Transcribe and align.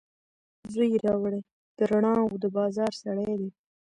زوی 0.73 0.87
یې 0.93 0.99
راوړي، 1.05 1.41
د 1.77 1.79
رڼاوو 1.91 2.39
دبازار 2.43 2.91
سړی 3.03 3.31
دی 3.39 3.49